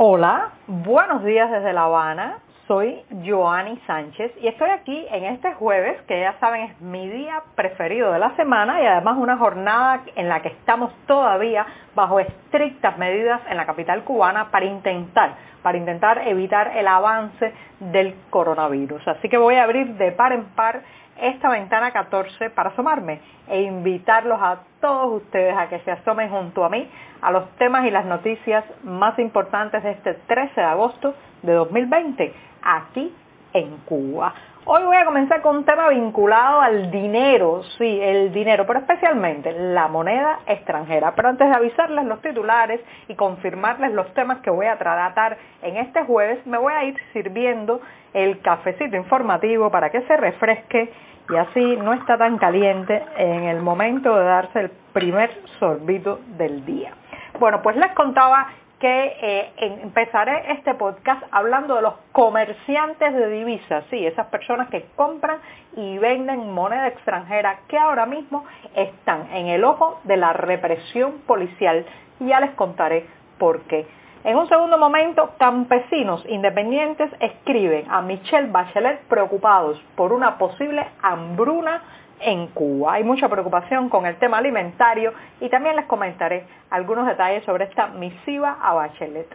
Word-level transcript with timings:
Hola, 0.00 0.50
buenos 0.68 1.24
días 1.24 1.50
desde 1.50 1.72
La 1.72 1.86
Habana. 1.86 2.38
Soy 2.68 3.02
Joanny 3.24 3.80
Sánchez 3.86 4.30
y 4.42 4.46
estoy 4.46 4.68
aquí 4.68 5.06
en 5.10 5.24
este 5.24 5.54
jueves, 5.54 6.02
que 6.02 6.20
ya 6.20 6.38
saben 6.38 6.64
es 6.64 6.80
mi 6.82 7.08
día 7.08 7.42
preferido 7.54 8.12
de 8.12 8.18
la 8.18 8.36
semana 8.36 8.82
y 8.82 8.86
además 8.86 9.16
una 9.16 9.38
jornada 9.38 10.02
en 10.14 10.28
la 10.28 10.42
que 10.42 10.48
estamos 10.48 10.92
todavía 11.06 11.64
bajo 11.94 12.20
estrictas 12.20 12.98
medidas 12.98 13.40
en 13.48 13.56
la 13.56 13.64
capital 13.64 14.04
cubana 14.04 14.50
para 14.50 14.66
intentar, 14.66 15.34
para 15.62 15.78
intentar 15.78 16.28
evitar 16.28 16.76
el 16.76 16.86
avance 16.86 17.54
del 17.80 18.14
coronavirus. 18.28 19.08
Así 19.08 19.30
que 19.30 19.38
voy 19.38 19.54
a 19.54 19.64
abrir 19.64 19.94
de 19.94 20.12
par 20.12 20.34
en 20.34 20.44
par 20.48 20.82
esta 21.16 21.48
ventana 21.48 21.90
14 21.90 22.50
para 22.50 22.68
asomarme 22.68 23.22
e 23.48 23.62
invitarlos 23.62 24.38
a 24.42 24.58
todos 24.82 25.22
ustedes 25.22 25.56
a 25.56 25.70
que 25.70 25.78
se 25.80 25.90
asomen 25.90 26.28
junto 26.28 26.66
a 26.66 26.68
mí 26.68 26.86
a 27.22 27.32
los 27.32 27.48
temas 27.56 27.86
y 27.86 27.90
las 27.90 28.04
noticias 28.04 28.62
más 28.84 29.18
importantes 29.18 29.82
de 29.82 29.92
este 29.92 30.14
13 30.14 30.60
de 30.60 30.66
agosto 30.66 31.14
de 31.42 31.52
2020 31.52 32.34
aquí 32.62 33.14
en 33.52 33.76
Cuba. 33.78 34.34
Hoy 34.70 34.82
voy 34.82 34.96
a 34.98 35.06
comenzar 35.06 35.40
con 35.40 35.56
un 35.56 35.64
tema 35.64 35.88
vinculado 35.88 36.60
al 36.60 36.90
dinero, 36.90 37.62
sí, 37.78 38.00
el 38.02 38.32
dinero, 38.34 38.66
pero 38.66 38.80
especialmente 38.80 39.50
la 39.50 39.88
moneda 39.88 40.40
extranjera. 40.46 41.14
Pero 41.14 41.30
antes 41.30 41.48
de 41.48 41.54
avisarles 41.54 42.04
los 42.04 42.20
titulares 42.20 42.80
y 43.08 43.14
confirmarles 43.14 43.92
los 43.92 44.12
temas 44.12 44.40
que 44.40 44.50
voy 44.50 44.66
a 44.66 44.76
tratar 44.76 45.38
en 45.62 45.78
este 45.78 46.04
jueves, 46.04 46.46
me 46.46 46.58
voy 46.58 46.74
a 46.74 46.84
ir 46.84 46.96
sirviendo 47.14 47.80
el 48.12 48.40
cafecito 48.42 48.94
informativo 48.94 49.70
para 49.70 49.88
que 49.88 50.02
se 50.02 50.16
refresque 50.18 50.92
y 51.30 51.36
así 51.36 51.76
no 51.76 51.94
está 51.94 52.18
tan 52.18 52.36
caliente 52.36 53.02
en 53.16 53.44
el 53.44 53.62
momento 53.62 54.14
de 54.14 54.24
darse 54.24 54.60
el 54.60 54.70
primer 54.92 55.30
sorbito 55.58 56.20
del 56.36 56.64
día. 56.66 56.92
Bueno, 57.38 57.62
pues 57.62 57.76
les 57.76 57.92
contaba 57.92 58.48
que 58.78 59.16
eh, 59.20 59.52
empezaré 59.82 60.52
este 60.52 60.74
podcast 60.74 61.22
hablando 61.32 61.74
de 61.74 61.82
los 61.82 61.94
comerciantes 62.12 63.14
de 63.14 63.28
divisas, 63.28 63.84
sí, 63.90 64.06
esas 64.06 64.26
personas 64.26 64.68
que 64.68 64.86
compran 64.94 65.38
y 65.76 65.98
venden 65.98 66.52
moneda 66.52 66.88
extranjera 66.88 67.60
que 67.68 67.76
ahora 67.76 68.06
mismo 68.06 68.44
están 68.74 69.30
en 69.32 69.48
el 69.48 69.64
ojo 69.64 70.00
de 70.04 70.16
la 70.16 70.32
represión 70.32 71.18
policial 71.26 71.84
ya 72.20 72.40
les 72.40 72.50
contaré 72.52 73.06
por 73.38 73.62
qué. 73.62 73.86
En 74.24 74.36
un 74.36 74.48
segundo 74.48 74.78
momento, 74.78 75.30
campesinos 75.38 76.24
independientes 76.28 77.10
escriben 77.20 77.86
a 77.88 78.02
Michelle 78.02 78.50
Bachelet 78.50 79.00
preocupados 79.08 79.80
por 79.96 80.12
una 80.12 80.38
posible 80.38 80.84
hambruna 81.02 81.82
en 82.20 82.48
Cuba. 82.48 82.94
Hay 82.94 83.04
mucha 83.04 83.28
preocupación 83.28 83.88
con 83.88 84.06
el 84.06 84.16
tema 84.16 84.38
alimentario 84.38 85.12
y 85.40 85.48
también 85.48 85.76
les 85.76 85.86
comentaré 85.86 86.46
algunos 86.70 87.06
detalles 87.06 87.44
sobre 87.44 87.64
esta 87.64 87.88
misiva 87.88 88.58
a 88.62 88.74
Bachelet. 88.74 89.28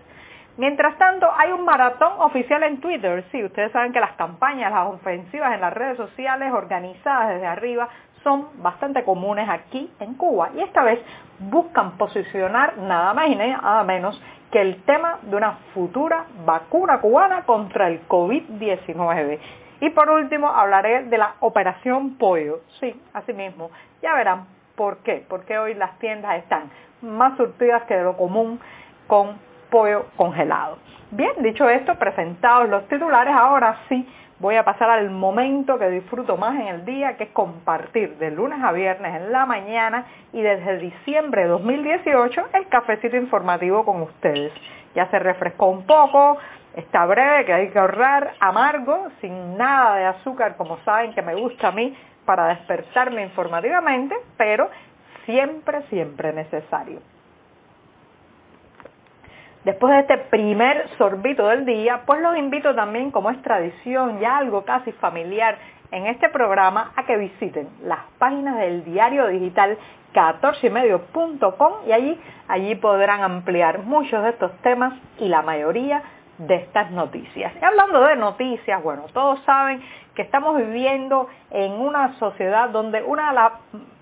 Mientras 0.58 0.96
tanto, 1.00 1.28
hay 1.36 1.52
un 1.52 1.66
maratón 1.66 2.14
oficial 2.20 2.62
en 2.64 2.80
Twitter. 2.80 3.24
Sí, 3.32 3.44
ustedes 3.44 3.72
saben 3.72 3.92
que 3.92 4.00
las 4.00 4.14
campañas, 4.14 4.72
las 4.72 4.88
ofensivas 4.88 5.56
en 5.56 5.62
las 5.62 5.74
redes 5.74 5.98
sociales 5.98 6.54
organizadas 6.54 7.30
desde 7.30 7.48
arriba 7.48 7.90
son 8.24 8.48
bastante 8.62 9.04
comunes 9.04 9.50
aquí 9.50 9.92
en 10.00 10.14
Cuba 10.14 10.52
y 10.56 10.62
esta 10.62 10.84
vez 10.84 11.00
buscan 11.40 11.98
posicionar 11.98 12.78
nada 12.78 13.14
más 13.14 13.28
y 13.28 13.36
nada 13.36 13.84
menos 13.84 14.22
que 14.52 14.62
el 14.62 14.84
tema 14.84 15.18
de 15.24 15.36
una 15.36 15.54
futura 15.74 16.26
vacuna 16.46 17.02
cubana 17.02 17.44
contra 17.44 17.88
el 17.88 18.08
COVID-19. 18.08 19.40
Y 19.84 19.90
por 19.90 20.10
último 20.10 20.48
hablaré 20.48 21.04
de 21.04 21.18
la 21.18 21.34
operación 21.42 22.18
pollo. 22.18 22.62
Sí, 22.80 22.96
así 23.12 23.34
mismo. 23.34 23.70
Ya 24.02 24.16
verán 24.16 24.46
por 24.78 25.00
qué. 25.00 25.26
Porque 25.28 25.60
hoy 25.60 25.74
las 25.74 26.00
tiendas 26.00 26.38
están 26.38 26.72
más 27.02 27.36
surtidas 27.36 27.84
que 27.84 27.98
de 27.98 28.04
lo 28.04 28.16
común 28.16 28.62
con 29.08 29.38
pollo 29.70 30.06
congelado. 30.16 30.78
Bien, 31.12 31.34
dicho 31.40 31.68
esto, 31.68 31.96
presentados 31.96 32.70
los 32.70 32.88
titulares, 32.88 33.36
ahora 33.36 33.78
sí 33.90 34.08
voy 34.40 34.56
a 34.56 34.64
pasar 34.64 34.90
al 34.90 35.10
momento 35.10 35.78
que 35.78 35.90
disfruto 35.90 36.38
más 36.38 36.56
en 36.56 36.68
el 36.68 36.86
día, 36.86 37.18
que 37.18 37.26
es 37.26 37.30
compartir 37.32 38.18
de 38.20 38.32
lunes 38.32 38.64
a 38.64 38.72
viernes 38.72 39.14
en 39.14 39.34
la 39.34 39.46
mañana 39.46 40.06
y 40.32 40.42
desde 40.42 40.78
diciembre 40.78 41.42
de 41.42 41.50
2018 41.50 42.42
el 42.54 42.70
cafecito 42.70 43.18
informativo 43.18 43.84
con 43.84 44.02
ustedes. 44.04 44.54
Ya 44.96 45.10
se 45.10 45.20
refrescó 45.20 45.68
un 45.68 45.86
poco, 45.86 46.38
Está 46.76 47.06
breve, 47.06 47.46
que 47.46 47.54
hay 47.54 47.70
que 47.70 47.78
ahorrar, 47.78 48.34
amargo, 48.40 49.10
sin 49.22 49.58
nada 49.58 49.96
de 49.98 50.06
azúcar, 50.06 50.58
como 50.58 50.80
saben 50.80 51.14
que 51.14 51.22
me 51.22 51.36
gusta 51.36 51.68
a 51.68 51.72
mí 51.72 51.96
para 52.26 52.48
despertarme 52.48 53.22
informativamente, 53.24 54.16
pero 54.38 54.70
siempre, 55.26 55.84
siempre 55.90 56.34
necesario. 56.34 57.00
Después 59.64 59.94
de 59.94 60.00
este 60.00 60.18
primer 60.18 60.90
sorbito 60.98 61.48
del 61.48 61.66
día, 61.66 62.02
pues 62.06 62.20
los 62.22 62.36
invito 62.38 62.76
también, 62.76 63.12
como 63.12 63.30
es 63.30 63.42
tradición 63.44 64.20
y 64.22 64.26
algo 64.26 64.66
casi 64.66 64.92
familiar 64.94 65.58
en 65.92 66.08
este 66.08 66.28
programa, 66.30 66.92
a 66.96 67.06
que 67.06 67.18
visiten 67.18 67.70
las 67.84 68.00
páginas 68.18 68.58
del 68.58 68.84
diario 68.84 69.28
digital 69.28 69.78
14ymedio.com 70.14 71.74
y 71.88 71.92
allí, 71.92 72.20
allí 72.48 72.76
podrán 72.76 73.22
ampliar 73.22 73.84
muchos 73.84 74.24
de 74.24 74.32
estos 74.32 74.52
temas 74.64 74.94
y 75.20 75.28
la 75.30 75.42
mayoría 75.44 76.04
de 76.38 76.56
estas 76.56 76.92
noticias. 76.92 77.54
Y 77.62 77.66
hablando 77.66 78.02
de 78.02 78.16
noticias, 78.16 78.82
bueno, 78.84 79.04
todos 79.14 79.42
saben 79.44 79.82
que 80.16 80.22
estamos 80.22 80.58
viviendo 80.58 81.28
en 81.52 81.74
una 81.74 82.18
sociedad 82.20 82.70
donde 82.70 83.02
uno 83.04 83.22
de 83.28 83.34
los 83.34 83.52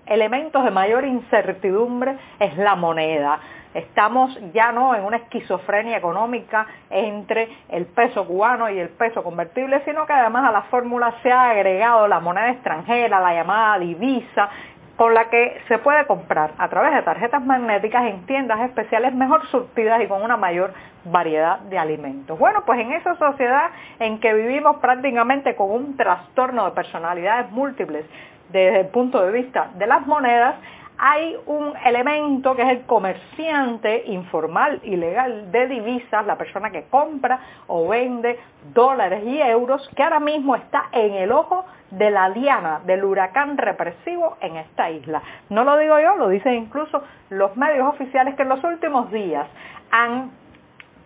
elementos 0.06 0.64
de 0.64 0.70
mayor 0.70 1.04
incertidumbre 1.04 2.16
es 2.38 2.56
la 2.58 2.74
moneda. 2.74 3.40
Estamos 3.74 4.38
ya 4.52 4.70
no 4.70 4.94
en 4.94 5.02
una 5.02 5.16
esquizofrenia 5.16 5.96
económica 5.96 6.66
entre 6.90 7.48
el 7.70 7.86
peso 7.86 8.26
cubano 8.26 8.68
y 8.68 8.78
el 8.78 8.90
peso 8.90 9.22
convertible, 9.22 9.80
sino 9.86 10.04
que 10.04 10.12
además 10.12 10.46
a 10.46 10.52
la 10.52 10.62
fórmula 10.62 11.14
se 11.22 11.32
ha 11.32 11.50
agregado 11.50 12.06
la 12.06 12.20
moneda 12.20 12.50
extranjera, 12.50 13.18
la 13.18 13.32
llamada 13.32 13.78
divisa, 13.78 14.50
con 14.96 15.14
la 15.14 15.30
que 15.30 15.60
se 15.68 15.78
puede 15.78 16.06
comprar 16.06 16.52
a 16.58 16.68
través 16.68 16.94
de 16.94 17.02
tarjetas 17.02 17.44
magnéticas 17.44 18.04
en 18.04 18.26
tiendas 18.26 18.60
especiales 18.60 19.14
mejor 19.14 19.46
surtidas 19.48 20.02
y 20.02 20.06
con 20.06 20.22
una 20.22 20.36
mayor 20.36 20.72
variedad 21.04 21.58
de 21.60 21.78
alimentos. 21.78 22.38
Bueno, 22.38 22.62
pues 22.64 22.80
en 22.80 22.92
esa 22.92 23.16
sociedad 23.16 23.70
en 23.98 24.20
que 24.20 24.32
vivimos 24.34 24.76
prácticamente 24.76 25.56
con 25.56 25.70
un 25.70 25.96
trastorno 25.96 26.66
de 26.66 26.72
personalidades 26.72 27.50
múltiples 27.50 28.04
desde 28.50 28.80
el 28.80 28.86
punto 28.88 29.24
de 29.24 29.32
vista 29.32 29.70
de 29.74 29.86
las 29.86 30.06
monedas, 30.06 30.56
hay 31.04 31.36
un 31.46 31.74
elemento 31.84 32.54
que 32.54 32.62
es 32.62 32.68
el 32.68 32.82
comerciante 32.82 34.04
informal 34.06 34.78
y 34.84 34.94
legal 34.94 35.50
de 35.50 35.66
divisas, 35.66 36.24
la 36.24 36.38
persona 36.38 36.70
que 36.70 36.84
compra 36.84 37.40
o 37.66 37.88
vende 37.88 38.38
dólares 38.72 39.24
y 39.26 39.40
euros, 39.40 39.90
que 39.96 40.02
ahora 40.04 40.20
mismo 40.20 40.54
está 40.54 40.84
en 40.92 41.14
el 41.14 41.32
ojo 41.32 41.64
de 41.90 42.08
la 42.12 42.30
diana 42.30 42.82
del 42.86 43.04
huracán 43.04 43.58
represivo 43.58 44.36
en 44.40 44.58
esta 44.58 44.90
isla. 44.90 45.20
No 45.50 45.64
lo 45.64 45.76
digo 45.76 45.98
yo, 45.98 46.14
lo 46.14 46.28
dicen 46.28 46.54
incluso 46.54 47.02
los 47.30 47.56
medios 47.56 47.88
oficiales 47.88 48.36
que 48.36 48.42
en 48.42 48.50
los 48.50 48.62
últimos 48.62 49.10
días 49.10 49.48
han 49.90 50.30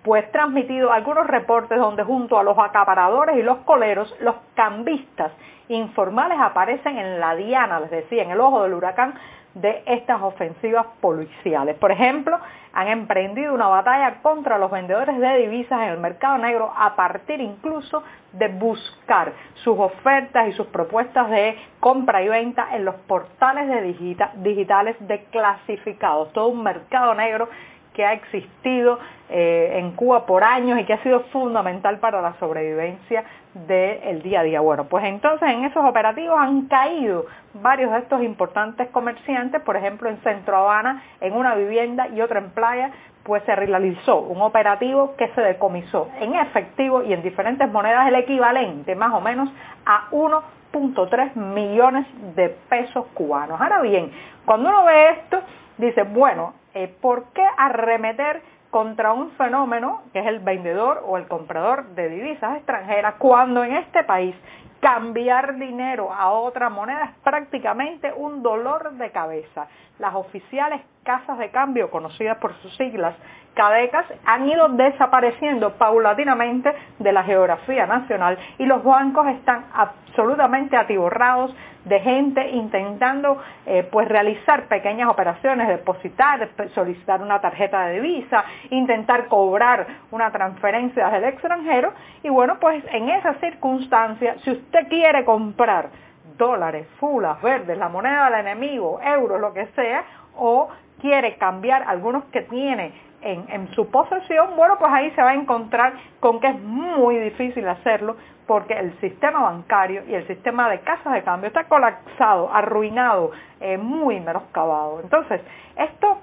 pues 0.03 0.31
transmitido 0.31 0.93
algunos 0.93 1.27
reportes 1.27 1.79
donde 1.79 2.05
junto 2.05 2.39
a 2.39 2.43
los 2.43 2.59
acaparadores 2.59 3.39
y 3.39 3.43
los 3.43 3.59
coleros, 3.61 4.15
los 4.21 4.37
cambistas 4.55 5.33
informales 5.69 6.39
aparecen 6.39 6.99
en 6.99 7.19
la 7.19 7.35
diana, 7.35 7.81
les 7.81 7.91
decía, 7.91 8.23
en 8.23 8.31
el 8.31 8.41
ojo 8.41 8.63
del 8.63 8.75
huracán 8.75 9.15
de 9.57 9.83
estas 9.87 10.21
ofensivas 10.21 10.87
policiales. 11.01 11.77
Por 11.79 11.91
ejemplo, 11.91 12.39
han 12.75 12.89
emprendido 12.89 13.55
una 13.55 13.69
batalla 13.69 14.21
contra 14.21 14.59
los 14.59 14.71
vendedores 14.71 15.19
de 15.19 15.39
divisas 15.39 15.81
en 15.81 15.89
el 15.89 15.99
mercado 15.99 16.37
negro 16.37 16.71
a 16.77 16.95
partir 16.95 17.41
incluso 17.41 18.03
de 18.33 18.49
buscar 18.49 19.33
sus 19.55 19.79
ofertas 19.79 20.49
y 20.49 20.53
sus 20.53 20.67
propuestas 20.67 21.31
de 21.31 21.57
compra 21.81 22.23
y 22.23 22.29
venta 22.29 22.77
en 22.77 22.85
los 22.85 22.97
portales 23.07 23.67
de 23.69 24.21
digitales 24.43 24.97
de 25.01 25.25
clasificados. 25.25 26.35
Todo 26.35 26.49
un 26.49 26.63
mercado 26.63 27.15
negro 27.15 27.49
que 27.97 28.05
ha 28.05 28.13
existido 28.13 28.99
eh, 29.31 29.79
en 29.79 29.93
Cuba 29.93 30.27
por 30.27 30.45
años 30.45 30.79
y 30.79 30.85
que 30.85 30.93
ha 30.93 31.03
sido 31.03 31.21
fundamental 31.33 31.99
para 31.99 32.21
la 32.21 32.35
sobrevivencia 32.35 33.25
del 33.67 34.21
día 34.21 34.41
a 34.41 34.43
día. 34.43 34.61
Bueno, 34.61 34.85
pues 34.85 35.03
entonces 35.07 35.49
en 35.49 35.65
esos 35.65 35.83
operativos 35.83 36.37
han 36.39 36.67
caído 36.67 37.25
varios 37.55 37.91
de 37.91 38.01
estos 38.01 38.23
importantes 38.23 38.89
comerciantes, 38.91 39.63
por 39.63 39.77
ejemplo 39.77 40.11
en 40.11 40.19
Centro 40.19 40.59
Habana, 40.59 41.03
en 41.23 41.33
una 41.33 41.55
vivienda 41.55 42.09
y 42.09 42.21
otra 42.21 42.39
en 42.39 42.51
playa, 42.51 42.91
pues 43.25 43.43
se 43.45 43.57
realizó 43.57 44.19
un 44.19 44.43
operativo 44.43 45.17
que 45.17 45.29
se 45.29 45.41
decomisó 45.41 46.11
en 46.21 46.35
efectivo 46.35 47.03
y 47.03 47.15
en 47.15 47.23
diferentes 47.23 47.69
monedas 47.73 48.07
el 48.09 48.15
equivalente 48.17 48.95
más 48.95 49.15
o 49.15 49.23
menos 49.23 49.49
a 49.87 50.11
1.3 50.11 51.35
millones 51.35 52.07
de 52.37 52.51
pesos 52.69 53.07
cubanos. 53.15 53.59
Ahora 53.59 53.81
bien, 53.81 54.13
cuando 54.45 54.69
uno 54.69 54.85
ve 54.85 55.11
esto, 55.11 55.41
dice, 55.79 56.03
bueno, 56.03 56.55
eh, 56.75 56.95
¿por 57.01 57.33
qué 57.33 57.45
arremeter 57.57 58.43
contra 58.71 59.13
un 59.13 59.31
fenómeno 59.33 60.03
que 60.13 60.19
es 60.19 60.27
el 60.27 60.41
vendedor 60.41 61.03
o 61.07 61.17
el 61.17 61.27
comprador 61.29 61.87
de 61.95 62.09
divisas 62.09 62.57
extranjeras 62.57 63.15
cuando 63.19 63.65
en 63.65 63.77
este 63.77 64.05
país 64.05 64.35
cambiar 64.81 65.57
dinero 65.57 66.13
a 66.13 66.31
otra 66.31 66.69
moneda 66.69 67.05
es 67.05 67.11
prácticamente 67.23 68.13
un 68.13 68.43
dolor 68.43 68.93
de 68.93 69.11
cabeza. 69.11 69.67
Las 69.99 70.15
oficiales 70.15 70.83
casas 71.07 71.39
de 71.39 71.51
cambio, 71.51 71.91
conocidas 71.91 72.37
por 72.39 72.53
sus 72.61 72.77
siglas 72.77 73.15
CADECAS, 73.55 74.05
han 74.27 74.49
ido 74.49 74.69
desapareciendo 74.69 75.73
paulatinamente 75.79 76.71
de 76.99 77.13
la 77.13 77.23
geografía 77.23 77.87
nacional 77.87 78.37
y 78.59 78.67
los 78.67 78.85
bancos 78.85 79.27
están 79.29 79.65
absolutamente 79.73 80.77
atiborrados 80.77 81.57
de 81.87 82.01
gente 82.01 82.51
intentando 82.51 83.41
eh, 83.65 83.89
pues 83.91 84.09
realizar 84.09 84.67
pequeñas 84.67 85.09
operaciones, 85.09 85.69
depositar, 85.69 86.49
solicitar 86.75 87.23
una 87.23 87.41
tarjeta 87.41 87.87
de 87.87 88.01
divisa, 88.01 88.45
intentar 88.71 89.29
cobrar 89.29 89.87
una 90.11 90.31
transferencia 90.33 91.09
del 91.09 91.25
extranjero 91.25 91.95
y 92.25 92.29
bueno 92.29 92.59
pues 92.61 92.85
en 92.91 93.09
esas 93.09 93.39
circunstancias 93.39 94.39
si 94.43 94.51
usted 94.51 94.89
quiere 94.89 95.25
comprar 95.25 95.89
dólares, 96.37 96.87
fulas, 96.99 97.41
verdes, 97.41 97.79
la 97.79 97.89
moneda 97.89 98.27
del 98.27 98.47
enemigo, 98.47 99.01
euros, 99.03 99.41
lo 99.41 99.55
que 99.55 99.67
sea, 99.69 100.05
o 100.37 100.69
quiere 101.01 101.37
cambiar 101.37 101.83
algunos 101.87 102.25
que 102.27 102.43
tiene 102.43 102.93
en, 103.23 103.45
en, 103.49 103.69
su 103.75 103.91
posesión, 103.91 104.57
bueno, 104.57 104.77
pues 104.79 104.93
ahí 104.93 105.11
se 105.13 105.23
va 105.23 105.31
a 105.31 105.35
encontrar 105.35 105.95
con 106.21 106.39
que 106.41 106.49
es 106.49 106.61
muy 106.61 107.19
difícil 107.19 107.67
hacerlo 107.67 108.17
porque 108.47 108.75
el 108.75 108.99
sistema 109.01 109.41
bancario 109.41 110.05
y 110.07 110.15
el 110.15 110.27
sistema 110.27 110.71
de 110.71 110.81
casas 110.81 111.13
de 111.13 111.23
cambio 111.23 111.49
está 111.49 111.65
colapsado, 111.65 112.53
arruinado, 112.53 113.33
eh, 113.61 113.77
muy 113.77 114.21
menoscabado. 114.21 115.01
Entonces, 115.03 115.41
esto 115.77 116.19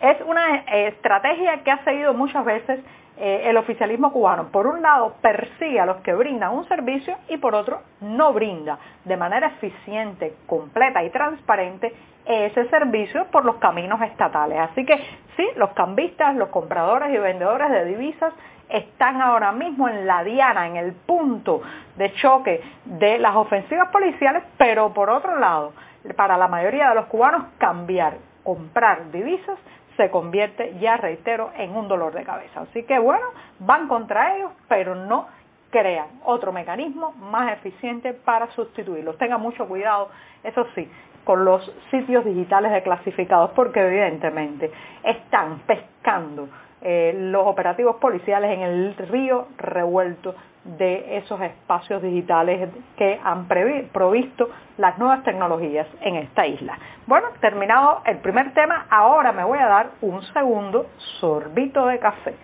es 0.00 0.20
una 0.22 0.56
eh, 0.56 0.88
estrategia 0.88 1.62
que 1.62 1.70
ha 1.70 1.84
seguido 1.84 2.14
muchas 2.14 2.44
veces 2.44 2.80
eh, 3.16 3.42
el 3.44 3.56
oficialismo 3.56 4.12
cubano. 4.12 4.48
Por 4.48 4.66
un 4.66 4.82
lado, 4.82 5.14
persigue 5.20 5.78
a 5.78 5.86
los 5.86 5.98
que 5.98 6.14
brindan 6.14 6.52
un 6.52 6.66
servicio 6.66 7.16
y 7.28 7.36
por 7.36 7.54
otro, 7.54 7.82
no 8.00 8.32
brinda 8.32 8.78
de 9.04 9.16
manera 9.16 9.48
eficiente, 9.48 10.34
completa 10.46 11.02
y 11.04 11.10
transparente 11.10 11.94
ese 12.26 12.68
servicio 12.70 13.26
por 13.30 13.44
los 13.44 13.56
caminos 13.56 14.00
estatales. 14.02 14.58
Así 14.58 14.84
que 14.84 14.96
sí, 15.36 15.46
los 15.56 15.70
cambistas, 15.70 16.34
los 16.36 16.48
compradores 16.48 17.14
y 17.14 17.18
vendedores 17.18 17.70
de 17.70 17.84
divisas 17.84 18.32
están 18.68 19.20
ahora 19.20 19.52
mismo 19.52 19.88
en 19.88 20.06
la 20.06 20.24
diana, 20.24 20.66
en 20.66 20.76
el 20.76 20.92
punto 20.92 21.62
de 21.96 22.12
choque 22.14 22.62
de 22.84 23.18
las 23.18 23.36
ofensivas 23.36 23.90
policiales, 23.90 24.42
pero 24.56 24.92
por 24.92 25.10
otro 25.10 25.38
lado, 25.38 25.72
para 26.16 26.36
la 26.36 26.48
mayoría 26.48 26.88
de 26.88 26.94
los 26.96 27.06
cubanos 27.06 27.44
cambiar, 27.58 28.14
comprar 28.42 29.10
divisas 29.10 29.58
se 29.96 30.10
convierte, 30.10 30.76
ya 30.80 30.96
reitero, 30.96 31.50
en 31.56 31.76
un 31.76 31.88
dolor 31.88 32.12
de 32.14 32.24
cabeza. 32.24 32.62
Así 32.62 32.84
que 32.84 32.98
bueno, 32.98 33.26
van 33.60 33.88
contra 33.88 34.36
ellos, 34.36 34.52
pero 34.68 34.94
no 34.94 35.26
crean 35.70 36.06
otro 36.24 36.52
mecanismo 36.52 37.12
más 37.12 37.52
eficiente 37.52 38.12
para 38.12 38.50
sustituirlos. 38.52 39.18
Tengan 39.18 39.40
mucho 39.40 39.66
cuidado, 39.66 40.08
eso 40.42 40.66
sí, 40.74 40.88
con 41.24 41.44
los 41.44 41.62
sitios 41.90 42.24
digitales 42.24 42.70
de 42.72 42.82
clasificados, 42.82 43.50
porque 43.52 43.80
evidentemente 43.80 44.70
están 45.02 45.60
pescando 45.66 46.48
eh, 46.84 47.14
los 47.16 47.46
operativos 47.46 47.96
policiales 47.96 48.50
en 48.52 48.60
el 48.60 48.94
río 48.94 49.48
revuelto 49.56 50.34
de 50.64 51.16
esos 51.16 51.40
espacios 51.40 52.02
digitales 52.02 52.68
que 52.96 53.18
han 53.24 53.48
provisto 53.48 54.50
las 54.76 54.98
nuevas 54.98 55.22
tecnologías 55.24 55.86
en 56.02 56.16
esta 56.16 56.46
isla. 56.46 56.78
Bueno, 57.06 57.28
terminado 57.40 58.02
el 58.04 58.18
primer 58.18 58.52
tema, 58.52 58.86
ahora 58.90 59.32
me 59.32 59.44
voy 59.44 59.58
a 59.58 59.66
dar 59.66 59.90
un 60.02 60.22
segundo 60.34 60.86
sorbito 61.20 61.86
de 61.86 61.98
café. 61.98 62.34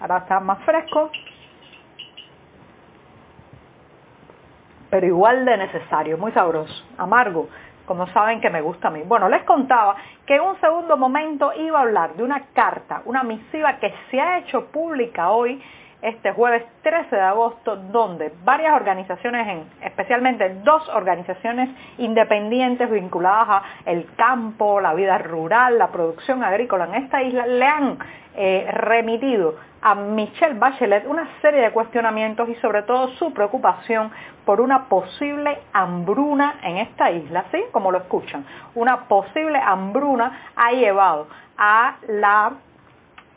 Ahora 0.00 0.18
está 0.18 0.40
más 0.40 0.58
fresco, 0.64 1.10
pero 4.90 5.06
igual 5.06 5.44
de 5.44 5.56
necesario, 5.56 6.18
muy 6.18 6.32
sabroso, 6.32 6.84
amargo, 6.98 7.48
como 7.90 8.06
saben 8.12 8.40
que 8.40 8.50
me 8.50 8.60
gusta 8.60 8.86
a 8.86 8.90
mí. 8.92 9.02
Bueno, 9.04 9.28
les 9.28 9.42
contaba 9.42 9.96
que 10.24 10.36
en 10.36 10.42
un 10.42 10.60
segundo 10.60 10.96
momento 10.96 11.52
iba 11.54 11.80
a 11.80 11.82
hablar 11.82 12.14
de 12.14 12.22
una 12.22 12.40
carta, 12.54 13.02
una 13.04 13.24
misiva 13.24 13.80
que 13.80 13.92
se 14.08 14.20
ha 14.20 14.38
hecho 14.38 14.66
pública 14.66 15.30
hoy 15.30 15.60
este 16.02 16.32
jueves 16.32 16.64
13 16.82 17.14
de 17.14 17.22
agosto, 17.22 17.76
donde 17.76 18.32
varias 18.44 18.74
organizaciones, 18.74 19.66
especialmente 19.82 20.56
dos 20.64 20.88
organizaciones 20.90 21.68
independientes 21.98 22.90
vinculadas 22.90 23.48
a 23.48 23.62
el 23.86 24.06
campo, 24.16 24.80
la 24.80 24.94
vida 24.94 25.18
rural, 25.18 25.78
la 25.78 25.88
producción 25.88 26.42
agrícola 26.42 26.84
en 26.86 27.04
esta 27.04 27.22
isla, 27.22 27.46
le 27.46 27.66
han 27.66 27.98
eh, 28.34 28.68
remitido 28.72 29.56
a 29.82 29.94
Michelle 29.94 30.58
Bachelet 30.58 31.06
una 31.06 31.28
serie 31.40 31.60
de 31.62 31.70
cuestionamientos 31.70 32.48
y 32.48 32.54
sobre 32.56 32.82
todo 32.82 33.08
su 33.16 33.32
preocupación 33.32 34.10
por 34.44 34.60
una 34.60 34.88
posible 34.88 35.58
hambruna 35.72 36.56
en 36.62 36.78
esta 36.78 37.10
isla, 37.10 37.44
¿sí? 37.50 37.62
Como 37.72 37.90
lo 37.90 37.98
escuchan, 37.98 38.44
una 38.74 39.08
posible 39.08 39.58
hambruna 39.58 40.50
ha 40.56 40.72
llevado 40.72 41.28
a 41.56 41.96
la 42.08 42.52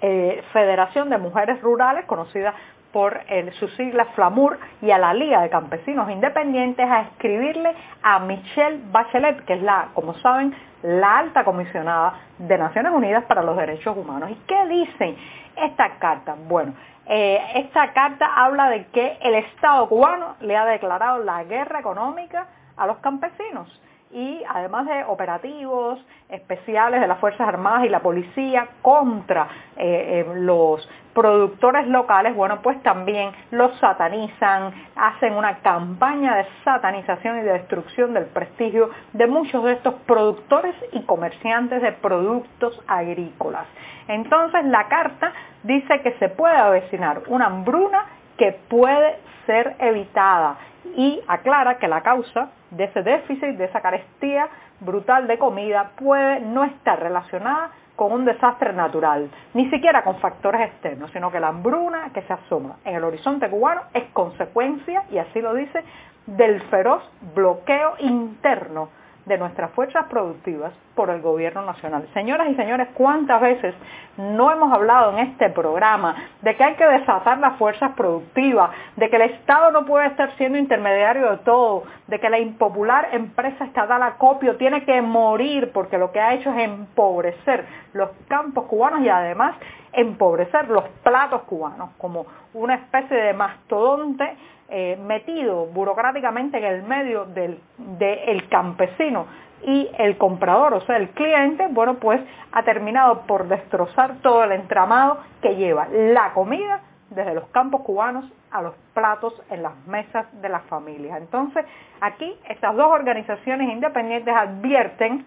eh, 0.03 0.43
Federación 0.51 1.09
de 1.09 1.17
Mujeres 1.17 1.61
Rurales, 1.61 2.05
conocida 2.05 2.53
por 2.91 3.21
su 3.57 3.69
sigla 3.69 4.05
FLAMUR, 4.13 4.59
y 4.81 4.91
a 4.91 4.99
la 4.99 5.13
Liga 5.15 5.41
de 5.41 5.49
Campesinos 5.49 6.11
Independientes 6.11 6.85
a 6.87 7.01
escribirle 7.01 7.73
a 8.03 8.19
Michelle 8.19 8.81
Bachelet, 8.91 9.45
que 9.45 9.53
es 9.53 9.63
la, 9.63 9.87
como 9.95 10.13
saben, 10.15 10.53
la 10.83 11.19
alta 11.19 11.43
comisionada 11.43 12.19
de 12.37 12.57
Naciones 12.57 12.91
Unidas 12.93 13.23
para 13.23 13.41
los 13.41 13.55
Derechos 13.55 13.97
Humanos. 13.97 14.29
¿Y 14.29 14.35
qué 14.45 14.67
dicen 14.67 15.15
esta 15.55 15.97
carta? 15.97 16.35
Bueno, 16.47 16.73
eh, 17.07 17.39
esta 17.55 17.93
carta 17.93 18.29
habla 18.35 18.69
de 18.69 18.85
que 18.87 19.17
el 19.21 19.35
Estado 19.35 19.87
cubano 19.87 20.35
le 20.41 20.55
ha 20.55 20.65
declarado 20.65 21.23
la 21.23 21.45
guerra 21.45 21.79
económica 21.79 22.47
a 22.75 22.85
los 22.85 22.97
campesinos 22.97 23.81
y 24.13 24.43
además 24.47 24.85
de 24.85 25.03
operativos 25.05 25.99
especiales 26.29 27.01
de 27.01 27.07
las 27.07 27.19
Fuerzas 27.19 27.47
Armadas 27.47 27.85
y 27.85 27.89
la 27.89 27.99
policía 27.99 28.67
contra 28.81 29.47
eh, 29.75 30.25
eh, 30.27 30.33
los 30.35 30.87
productores 31.13 31.87
locales, 31.87 32.35
bueno, 32.35 32.59
pues 32.61 32.81
también 32.83 33.31
los 33.51 33.77
satanizan, 33.79 34.73
hacen 34.95 35.33
una 35.33 35.59
campaña 35.59 36.35
de 36.37 36.45
satanización 36.63 37.39
y 37.39 37.41
de 37.41 37.53
destrucción 37.53 38.13
del 38.13 38.25
prestigio 38.25 38.89
de 39.13 39.27
muchos 39.27 39.63
de 39.63 39.73
estos 39.73 39.95
productores 40.05 40.75
y 40.91 41.01
comerciantes 41.03 41.81
de 41.81 41.91
productos 41.91 42.79
agrícolas. 42.87 43.65
Entonces 44.07 44.65
la 44.65 44.87
carta 44.87 45.33
dice 45.63 46.01
que 46.01 46.13
se 46.13 46.29
puede 46.29 46.55
avecinar 46.55 47.21
una 47.27 47.45
hambruna 47.45 48.05
que 48.37 48.59
puede 48.69 49.17
ser 49.45 49.75
evitada 49.79 50.57
y 50.95 51.21
aclara 51.27 51.77
que 51.77 51.87
la 51.87 52.01
causa 52.01 52.49
de 52.71 52.85
ese 52.85 53.03
déficit, 53.03 53.57
de 53.57 53.65
esa 53.65 53.81
carestía 53.81 54.47
brutal 54.79 55.27
de 55.27 55.37
comida 55.37 55.91
puede 55.97 56.41
no 56.41 56.63
estar 56.63 56.99
relacionada 56.99 57.71
con 57.95 58.11
un 58.11 58.25
desastre 58.25 58.73
natural, 58.73 59.29
ni 59.53 59.69
siquiera 59.69 60.03
con 60.03 60.17
factores 60.17 60.61
externos, 60.61 61.11
sino 61.11 61.31
que 61.31 61.39
la 61.39 61.49
hambruna 61.49 62.09
que 62.13 62.23
se 62.23 62.33
asoma 62.33 62.77
en 62.85 62.95
el 62.95 63.03
horizonte 63.03 63.49
cubano 63.49 63.81
es 63.93 64.05
consecuencia, 64.13 65.03
y 65.11 65.19
así 65.19 65.41
lo 65.41 65.53
dice, 65.53 65.83
del 66.25 66.61
feroz 66.63 67.03
bloqueo 67.35 67.93
interno 67.99 68.89
de 69.25 69.37
nuestras 69.37 69.71
fuerzas 69.71 70.05
productivas 70.09 70.73
por 70.95 71.09
el 71.09 71.21
gobierno 71.21 71.65
nacional. 71.65 72.07
Señoras 72.13 72.49
y 72.49 72.55
señores, 72.55 72.89
¿cuántas 72.93 73.39
veces 73.41 73.73
no 74.17 74.51
hemos 74.51 74.71
hablado 74.71 75.11
en 75.11 75.29
este 75.29 75.49
programa 75.49 76.15
de 76.41 76.55
que 76.55 76.63
hay 76.63 76.75
que 76.75 76.85
desatar 76.85 77.39
las 77.39 77.57
fuerzas 77.57 77.93
productivas, 77.95 78.71
de 78.95 79.09
que 79.09 79.15
el 79.15 79.21
Estado 79.23 79.71
no 79.71 79.85
puede 79.85 80.07
estar 80.07 80.35
siendo 80.37 80.57
intermediario 80.57 81.31
de 81.31 81.37
todo, 81.37 81.83
de 82.07 82.19
que 82.19 82.29
la 82.29 82.39
impopular 82.39 83.09
empresa 83.13 83.65
estatal 83.65 84.03
acopio 84.03 84.57
tiene 84.57 84.83
que 84.83 85.01
morir 85.01 85.71
porque 85.73 85.97
lo 85.97 86.11
que 86.11 86.19
ha 86.19 86.33
hecho 86.33 86.51
es 86.51 86.63
empobrecer 86.63 87.65
los 87.93 88.09
campos 88.27 88.65
cubanos 88.65 89.01
y 89.01 89.09
además 89.09 89.55
empobrecer 89.93 90.69
los 90.69 90.83
platos 91.03 91.43
cubanos 91.43 91.91
como 91.97 92.25
una 92.53 92.75
especie 92.75 93.17
de 93.17 93.33
mastodonte 93.33 94.35
eh, 94.69 94.97
metido 95.05 95.67
burocráticamente 95.67 96.57
en 96.57 96.63
el 96.63 96.83
medio 96.83 97.25
del 97.25 97.59
de 97.77 98.43
campesino 98.49 99.25
y 99.65 99.89
el 99.97 100.17
comprador, 100.17 100.73
o 100.73 100.81
sea, 100.81 100.97
el 100.97 101.09
cliente, 101.09 101.67
bueno, 101.69 101.95
pues 101.95 102.19
ha 102.51 102.63
terminado 102.63 103.21
por 103.21 103.47
destrozar 103.47 104.15
todo 104.21 104.43
el 104.43 104.51
entramado 104.51 105.19
que 105.41 105.55
lleva 105.55 105.87
la 105.89 106.33
comida 106.33 106.81
desde 107.09 107.33
los 107.33 107.47
campos 107.49 107.81
cubanos 107.81 108.25
a 108.51 108.61
los 108.61 108.73
platos 108.93 109.33
en 109.49 109.63
las 109.63 109.75
mesas 109.87 110.25
de 110.41 110.49
las 110.49 110.63
familias. 110.63 111.17
Entonces, 111.17 111.65
aquí 112.01 112.35
estas 112.49 112.75
dos 112.75 112.87
organizaciones 112.91 113.69
independientes 113.71 114.33
advierten 114.35 115.25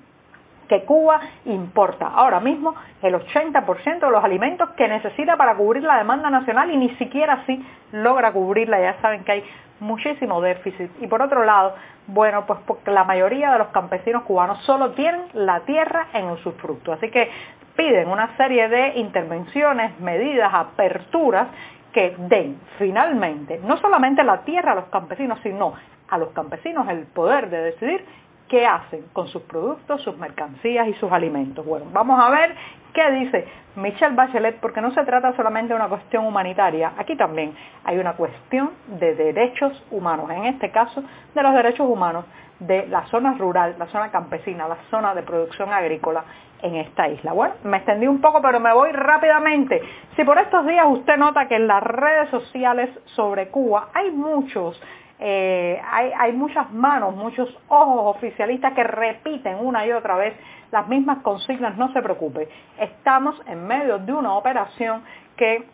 que 0.68 0.84
Cuba 0.84 1.20
importa 1.44 2.06
ahora 2.08 2.40
mismo 2.40 2.74
el 3.02 3.14
80% 3.14 4.00
de 4.00 4.10
los 4.10 4.24
alimentos 4.24 4.70
que 4.70 4.88
necesita 4.88 5.36
para 5.36 5.54
cubrir 5.54 5.82
la 5.82 5.98
demanda 5.98 6.30
nacional 6.30 6.70
y 6.70 6.76
ni 6.76 6.90
siquiera 6.96 7.34
así 7.34 7.64
logra 7.92 8.32
cubrirla. 8.32 8.80
Ya 8.80 9.00
saben 9.00 9.24
que 9.24 9.32
hay 9.32 9.44
muchísimo 9.80 10.40
déficit. 10.40 10.90
Y 11.00 11.06
por 11.06 11.22
otro 11.22 11.44
lado, 11.44 11.74
bueno, 12.06 12.46
pues 12.46 12.60
porque 12.66 12.90
la 12.90 13.04
mayoría 13.04 13.52
de 13.52 13.58
los 13.58 13.68
campesinos 13.68 14.22
cubanos 14.22 14.58
solo 14.64 14.92
tienen 14.92 15.22
la 15.34 15.60
tierra 15.60 16.08
en 16.12 16.26
usufructo. 16.26 16.92
Así 16.92 17.10
que 17.10 17.30
piden 17.76 18.08
una 18.08 18.36
serie 18.36 18.68
de 18.68 18.98
intervenciones, 18.98 19.98
medidas, 20.00 20.52
aperturas 20.52 21.48
que 21.92 22.14
den 22.18 22.60
finalmente 22.78 23.58
no 23.64 23.78
solamente 23.78 24.22
la 24.22 24.42
tierra 24.42 24.72
a 24.72 24.74
los 24.74 24.84
campesinos, 24.86 25.38
sino 25.42 25.74
a 26.08 26.18
los 26.18 26.30
campesinos 26.30 26.88
el 26.88 27.04
poder 27.06 27.50
de 27.50 27.62
decidir 27.62 28.04
qué 28.48 28.66
hacen 28.66 29.06
con 29.12 29.28
sus 29.28 29.42
productos, 29.42 30.02
sus 30.02 30.16
mercancías 30.16 30.88
y 30.88 30.94
sus 30.94 31.10
alimentos. 31.10 31.64
Bueno, 31.64 31.86
vamos 31.92 32.18
a 32.20 32.30
ver 32.30 32.54
qué 32.92 33.10
dice 33.10 33.46
Michelle 33.76 34.14
Bachelet, 34.14 34.58
porque 34.60 34.80
no 34.80 34.92
se 34.92 35.04
trata 35.04 35.34
solamente 35.36 35.74
de 35.74 35.76
una 35.76 35.88
cuestión 35.88 36.26
humanitaria, 36.26 36.92
aquí 36.96 37.16
también 37.16 37.54
hay 37.84 37.98
una 37.98 38.14
cuestión 38.14 38.70
de 38.86 39.14
derechos 39.14 39.84
humanos, 39.90 40.30
en 40.30 40.46
este 40.46 40.70
caso 40.70 41.02
de 41.34 41.42
los 41.42 41.54
derechos 41.54 41.86
humanos 41.88 42.24
de 42.58 42.86
la 42.86 43.04
zona 43.08 43.34
rural, 43.34 43.74
la 43.78 43.86
zona 43.86 44.10
campesina, 44.10 44.66
la 44.66 44.78
zona 44.90 45.14
de 45.14 45.22
producción 45.22 45.70
agrícola 45.72 46.24
en 46.62 46.76
esta 46.76 47.06
isla. 47.08 47.32
Bueno, 47.32 47.54
me 47.64 47.76
extendí 47.76 48.06
un 48.06 48.20
poco, 48.20 48.40
pero 48.40 48.60
me 48.60 48.72
voy 48.72 48.90
rápidamente. 48.92 49.82
Si 50.16 50.24
por 50.24 50.38
estos 50.38 50.66
días 50.66 50.86
usted 50.88 51.18
nota 51.18 51.48
que 51.48 51.56
en 51.56 51.66
las 51.66 51.82
redes 51.82 52.30
sociales 52.30 52.88
sobre 53.14 53.48
Cuba 53.48 53.88
hay 53.92 54.10
muchos 54.10 54.80
eh, 55.18 55.80
hay, 55.90 56.32
muchas 56.32 56.70
manos, 56.72 57.14
muchos 57.14 57.48
ojos 57.68 58.16
oficialistas 58.16 58.74
que 58.74 58.84
repiten 58.84 59.56
una 59.60 59.86
y 59.86 59.92
otra 59.92 60.16
vez 60.16 60.34
las 60.70 60.86
mismas 60.88 61.18
consignas, 61.18 61.76
no 61.76 61.92
se 61.92 62.02
preocupe. 62.02 62.48
Estamos 62.78 63.40
en 63.46 63.66
medio 63.66 63.98
de 63.98 64.12
una 64.12 64.34
operación 64.34 65.02
que 65.36 65.64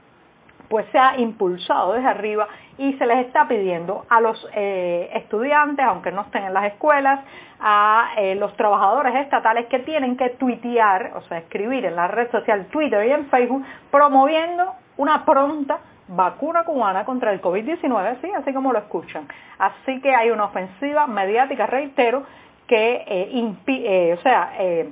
pues 0.69 0.87
se 0.93 0.99
ha 0.99 1.19
impulsado 1.19 1.93
desde 1.93 2.09
arriba 2.09 2.49
y 2.79 2.95
se 2.95 3.05
les 3.05 3.27
está 3.27 3.47
pidiendo 3.47 4.07
a 4.09 4.21
los 4.21 4.49
eh, 4.55 5.11
estudiantes, 5.15 5.85
aunque 5.85 6.13
no 6.13 6.23
estén 6.23 6.45
en 6.45 6.55
las 6.55 6.65
escuelas, 6.73 7.21
a 7.61 8.13
eh, 8.17 8.35
los 8.37 8.57
trabajadores 8.57 9.15
estatales 9.17 9.67
que 9.67 9.81
tienen 9.81 10.17
que 10.17 10.31
tuitear, 10.31 11.13
o 11.17 11.23
sea, 11.23 11.39
escribir 11.39 11.85
en 11.85 11.97
la 11.97 12.09
red 12.09 12.31
social 12.31 12.67
Twitter 12.67 13.07
y 13.07 13.13
en 13.13 13.27
Facebook, 13.27 13.65
promoviendo 13.91 14.73
una 14.97 15.25
pronta 15.25 15.79
vacuna 16.15 16.65
cubana 16.65 17.05
contra 17.05 17.33
el 17.33 17.41
COVID-19, 17.41 18.21
sí, 18.21 18.31
así 18.37 18.53
como 18.53 18.73
lo 18.73 18.79
escuchan. 18.79 19.27
Así 19.59 20.01
que 20.01 20.15
hay 20.15 20.31
una 20.31 20.45
ofensiva 20.45 21.07
mediática, 21.07 21.67
reitero, 21.67 22.25
que 22.67 23.05
eh, 23.07 23.55
eh, 23.67 24.17
o 24.19 24.23
sea, 24.23 24.55
eh, 24.59 24.91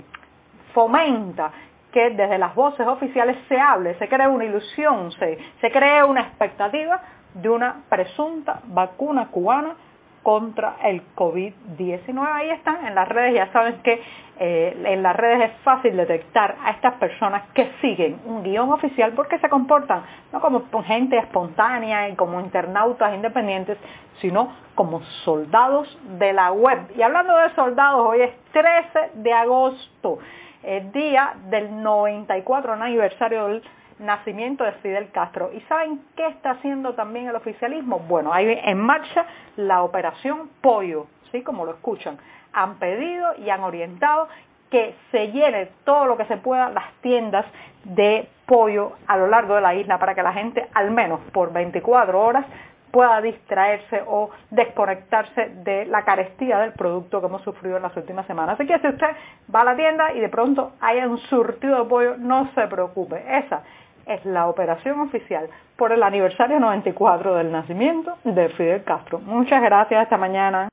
fomenta 0.75 1.53
que 1.93 2.11
desde 2.11 2.39
las 2.39 2.55
voces 2.55 2.87
oficiales 2.87 3.37
se 3.49 3.59
hable, 3.59 3.95
se 3.99 4.09
cree 4.09 4.29
una 4.29 4.45
ilusión, 4.45 5.13
se, 5.13 5.39
se 5.61 5.71
cree 5.71 6.05
una 6.05 6.23
expectativa 6.23 7.01
de 7.35 7.49
una 7.49 7.83
presunta 7.89 8.61
vacuna 8.67 9.29
cubana 9.29 9.75
contra 10.23 10.77
el 10.85 11.03
COVID-19. 11.15 12.29
Ahí 12.33 12.51
están 12.51 12.87
en 12.87 12.95
las 12.95 13.09
redes, 13.09 13.35
ya 13.35 13.53
saben 13.53 13.81
que 13.83 14.03
eh, 14.39 14.83
en 14.87 15.03
las 15.03 15.15
redes 15.15 15.51
es 15.51 15.57
fácil 15.63 15.97
detectar 15.97 16.57
a 16.63 16.71
estas 16.71 16.95
personas 16.95 17.43
que 17.53 17.73
siguen 17.83 18.21
un 18.25 18.43
guion 18.43 18.73
oficial 18.73 19.13
porque 19.13 19.39
se 19.39 19.51
comportan 19.51 20.03
no 20.33 20.41
como 20.41 20.63
gente 20.83 21.19
espontánea 21.19 22.09
y 22.09 22.15
como 22.15 22.41
internautas 22.41 23.15
independientes, 23.15 23.77
sino 24.21 24.51
como 24.75 25.03
soldados 25.25 25.99
de 26.19 26.33
la 26.33 26.53
web. 26.53 26.79
Y 26.97 27.03
hablando 27.03 27.37
de 27.37 27.55
soldados, 27.55 28.07
hoy 28.07 28.23
es 28.23 28.31
13 28.53 29.11
de 29.15 29.33
agosto, 29.33 30.19
el 30.63 30.91
día 30.93 31.35
del 31.51 31.83
94 31.83 32.73
aniversario 32.73 33.47
del 33.47 33.63
nacimiento 34.01 34.65
de 34.65 34.73
Fidel 34.73 35.11
Castro. 35.11 35.51
¿Y 35.55 35.61
saben 35.63 36.03
qué 36.17 36.27
está 36.27 36.53
haciendo 36.53 36.95
también 36.95 37.29
el 37.29 37.37
oficialismo? 37.37 38.01
Bueno, 38.01 38.33
hay 38.33 38.59
en 38.65 38.79
marcha 38.79 39.27
la 39.57 39.83
operación 39.83 40.51
Pollo, 40.61 41.07
¿sí? 41.31 41.43
Como 41.43 41.65
lo 41.65 41.73
escuchan. 41.73 42.19
Han 42.53 42.77
pedido 42.77 43.35
y 43.39 43.51
han 43.51 43.63
orientado 43.63 44.29
que 44.71 44.95
se 45.11 45.33
llene 45.33 45.71
todo 45.85 46.07
lo 46.07 46.17
que 46.17 46.25
se 46.27 46.37
pueda 46.37 46.71
las 46.71 46.93
tiendas 47.01 47.45
de 47.85 48.29
pollo 48.47 48.93
a 49.07 49.17
lo 49.17 49.27
largo 49.27 49.55
de 49.55 49.61
la 49.61 49.75
isla 49.75 49.99
para 49.99 50.15
que 50.15 50.23
la 50.23 50.33
gente 50.33 50.69
al 50.75 50.91
menos 50.91 51.21
por 51.33 51.53
24 51.53 52.21
horas 52.21 52.45
pueda 52.91 53.21
distraerse 53.21 54.03
o 54.07 54.31
desconectarse 54.51 55.51
de 55.65 55.87
la 55.87 56.05
carestía 56.05 56.59
del 56.59 56.73
producto 56.73 57.21
que 57.21 57.27
hemos 57.27 57.43
sufrido 57.43 57.77
en 57.77 57.83
las 57.83 57.97
últimas 57.97 58.27
semanas. 58.27 58.55
Así 58.55 58.67
que 58.67 58.79
si 58.81 58.89
usted 58.89 59.09
va 59.55 59.61
a 59.61 59.65
la 59.65 59.77
tienda 59.77 60.13
y 60.13 60.21
de 60.21 60.29
pronto 60.29 60.73
hay 60.81 60.99
un 61.01 61.19
surtido 61.19 61.85
de 61.85 61.89
pollo, 61.89 62.17
no 62.19 62.51
se 62.55 62.67
preocupe. 62.67 63.23
Esa 63.39 63.63
es 64.11 64.25
la 64.25 64.49
operación 64.49 65.01
oficial 65.01 65.49
por 65.77 65.93
el 65.93 66.03
aniversario 66.03 66.59
94 66.61 67.37
del 67.37 67.53
nacimiento 67.53 68.17
de 68.25 68.49
Fidel 68.51 68.85
Castro. 68.85 69.21
Muchas 69.21 69.63
gracias, 69.63 70.03
esta 70.03 70.19
mañana. 70.19 70.69